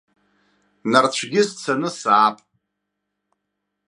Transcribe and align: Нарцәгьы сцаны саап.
Нарцәгьы 0.91 1.41
сцаны 1.47 1.89
саап. 1.99 2.37